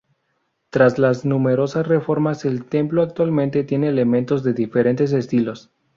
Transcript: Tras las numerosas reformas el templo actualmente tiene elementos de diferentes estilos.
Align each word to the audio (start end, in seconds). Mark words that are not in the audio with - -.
Tras 0.71 0.97
las 0.97 1.25
numerosas 1.25 1.87
reformas 1.87 2.43
el 2.45 2.65
templo 2.65 3.03
actualmente 3.03 3.63
tiene 3.63 3.87
elementos 3.87 4.43
de 4.43 4.53
diferentes 4.53 5.13
estilos. 5.13 5.69